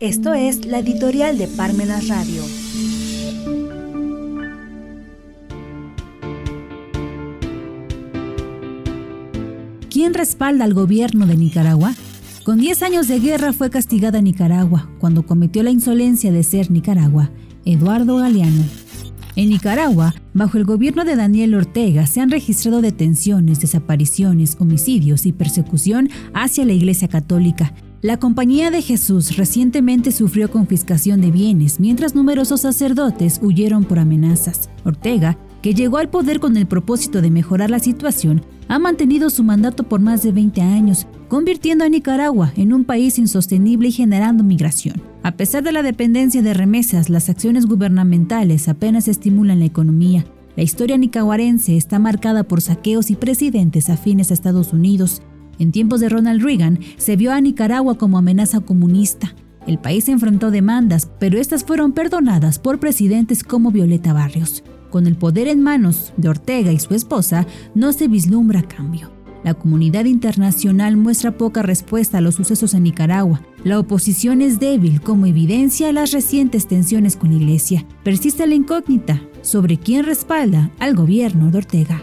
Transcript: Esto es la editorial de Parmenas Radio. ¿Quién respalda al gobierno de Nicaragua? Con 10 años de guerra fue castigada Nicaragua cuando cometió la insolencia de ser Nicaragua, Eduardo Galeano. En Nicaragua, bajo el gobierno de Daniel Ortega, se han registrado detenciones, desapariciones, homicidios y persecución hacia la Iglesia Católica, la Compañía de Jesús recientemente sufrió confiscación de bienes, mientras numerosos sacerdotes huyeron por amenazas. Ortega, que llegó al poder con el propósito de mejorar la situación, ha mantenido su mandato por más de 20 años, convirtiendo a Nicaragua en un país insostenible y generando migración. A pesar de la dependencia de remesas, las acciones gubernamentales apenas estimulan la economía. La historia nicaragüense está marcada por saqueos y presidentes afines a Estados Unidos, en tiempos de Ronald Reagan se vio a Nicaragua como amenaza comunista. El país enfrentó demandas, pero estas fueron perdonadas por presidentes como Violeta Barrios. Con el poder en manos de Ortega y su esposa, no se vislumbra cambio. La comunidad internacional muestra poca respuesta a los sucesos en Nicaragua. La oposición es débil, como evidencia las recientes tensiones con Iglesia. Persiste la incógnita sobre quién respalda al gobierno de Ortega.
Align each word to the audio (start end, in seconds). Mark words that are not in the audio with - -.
Esto 0.00 0.32
es 0.32 0.64
la 0.64 0.78
editorial 0.78 1.38
de 1.38 1.48
Parmenas 1.48 2.06
Radio. 2.06 2.44
¿Quién 9.90 10.14
respalda 10.14 10.64
al 10.64 10.74
gobierno 10.74 11.26
de 11.26 11.36
Nicaragua? 11.36 11.94
Con 12.44 12.60
10 12.60 12.82
años 12.84 13.08
de 13.08 13.18
guerra 13.18 13.52
fue 13.52 13.70
castigada 13.70 14.20
Nicaragua 14.20 14.88
cuando 15.00 15.26
cometió 15.26 15.64
la 15.64 15.70
insolencia 15.70 16.30
de 16.30 16.44
ser 16.44 16.70
Nicaragua, 16.70 17.32
Eduardo 17.64 18.18
Galeano. 18.18 18.62
En 19.34 19.48
Nicaragua, 19.48 20.14
bajo 20.32 20.58
el 20.58 20.64
gobierno 20.64 21.04
de 21.04 21.16
Daniel 21.16 21.56
Ortega, 21.56 22.06
se 22.06 22.20
han 22.20 22.30
registrado 22.30 22.82
detenciones, 22.82 23.58
desapariciones, 23.58 24.56
homicidios 24.60 25.26
y 25.26 25.32
persecución 25.32 26.08
hacia 26.34 26.64
la 26.64 26.72
Iglesia 26.72 27.08
Católica, 27.08 27.74
la 28.00 28.16
Compañía 28.16 28.70
de 28.70 28.80
Jesús 28.80 29.36
recientemente 29.36 30.12
sufrió 30.12 30.52
confiscación 30.52 31.20
de 31.20 31.32
bienes, 31.32 31.80
mientras 31.80 32.14
numerosos 32.14 32.60
sacerdotes 32.60 33.40
huyeron 33.42 33.82
por 33.82 33.98
amenazas. 33.98 34.70
Ortega, 34.84 35.36
que 35.62 35.74
llegó 35.74 35.96
al 35.96 36.08
poder 36.08 36.38
con 36.38 36.56
el 36.56 36.66
propósito 36.66 37.20
de 37.20 37.30
mejorar 37.30 37.70
la 37.70 37.80
situación, 37.80 38.44
ha 38.68 38.78
mantenido 38.78 39.30
su 39.30 39.42
mandato 39.42 39.82
por 39.82 40.00
más 40.00 40.22
de 40.22 40.30
20 40.30 40.60
años, 40.62 41.08
convirtiendo 41.28 41.84
a 41.84 41.88
Nicaragua 41.88 42.52
en 42.56 42.72
un 42.72 42.84
país 42.84 43.18
insostenible 43.18 43.88
y 43.88 43.92
generando 43.92 44.44
migración. 44.44 45.02
A 45.24 45.32
pesar 45.32 45.64
de 45.64 45.72
la 45.72 45.82
dependencia 45.82 46.40
de 46.40 46.54
remesas, 46.54 47.10
las 47.10 47.28
acciones 47.28 47.66
gubernamentales 47.66 48.68
apenas 48.68 49.08
estimulan 49.08 49.58
la 49.58 49.64
economía. 49.64 50.24
La 50.54 50.62
historia 50.62 50.96
nicaragüense 50.98 51.76
está 51.76 51.98
marcada 51.98 52.44
por 52.44 52.60
saqueos 52.60 53.10
y 53.10 53.16
presidentes 53.16 53.90
afines 53.90 54.30
a 54.30 54.34
Estados 54.34 54.72
Unidos, 54.72 55.20
en 55.58 55.72
tiempos 55.72 56.00
de 56.00 56.08
Ronald 56.08 56.42
Reagan 56.42 56.78
se 56.96 57.16
vio 57.16 57.32
a 57.32 57.40
Nicaragua 57.40 57.96
como 57.98 58.18
amenaza 58.18 58.60
comunista. 58.60 59.34
El 59.66 59.78
país 59.78 60.08
enfrentó 60.08 60.50
demandas, 60.50 61.10
pero 61.18 61.38
estas 61.38 61.64
fueron 61.64 61.92
perdonadas 61.92 62.58
por 62.58 62.80
presidentes 62.80 63.44
como 63.44 63.70
Violeta 63.70 64.12
Barrios. 64.12 64.64
Con 64.90 65.06
el 65.06 65.16
poder 65.16 65.48
en 65.48 65.62
manos 65.62 66.14
de 66.16 66.30
Ortega 66.30 66.72
y 66.72 66.78
su 66.78 66.94
esposa, 66.94 67.46
no 67.74 67.92
se 67.92 68.08
vislumbra 68.08 68.62
cambio. 68.62 69.10
La 69.44 69.54
comunidad 69.54 70.06
internacional 70.06 70.96
muestra 70.96 71.36
poca 71.36 71.62
respuesta 71.62 72.18
a 72.18 72.20
los 72.20 72.34
sucesos 72.34 72.74
en 72.74 72.82
Nicaragua. 72.84 73.42
La 73.64 73.78
oposición 73.78 74.42
es 74.42 74.58
débil, 74.58 75.00
como 75.00 75.26
evidencia 75.26 75.92
las 75.92 76.12
recientes 76.12 76.66
tensiones 76.66 77.16
con 77.16 77.32
Iglesia. 77.32 77.86
Persiste 78.02 78.46
la 78.46 78.54
incógnita 78.54 79.22
sobre 79.42 79.78
quién 79.78 80.04
respalda 80.04 80.70
al 80.78 80.94
gobierno 80.94 81.50
de 81.50 81.58
Ortega. 81.58 82.02